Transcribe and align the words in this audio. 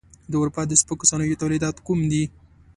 د 0.29 0.33
اروپا 0.41 0.61
د 0.67 0.71
سپکو 0.81 1.09
صنایعو 1.09 1.39
تولیدات 1.41 1.75
کوم 1.85 1.99
دي؟ 2.11 2.23